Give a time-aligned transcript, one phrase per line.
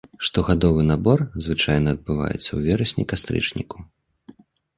[0.27, 3.77] Штогадовы набор звычайна адбываецца у верасні-кастрычніку.